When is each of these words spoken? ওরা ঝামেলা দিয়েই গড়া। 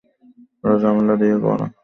ওরা 0.63 0.75
ঝামেলা 0.81 1.15
দিয়েই 1.21 1.39
গড়া। 1.43 1.65